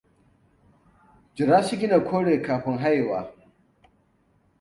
[1.41, 3.21] Jira siginar kore kafin shiga hayewa.